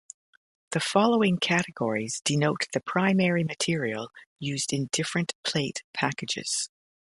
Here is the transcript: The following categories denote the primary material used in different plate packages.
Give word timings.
The 0.71 0.79
following 0.79 1.37
categories 1.37 2.21
denote 2.25 2.61
the 2.73 2.79
primary 2.81 3.43
material 3.43 4.09
used 4.39 4.73
in 4.73 4.89
different 4.91 5.33
plate 5.43 5.83
packages. 5.93 6.71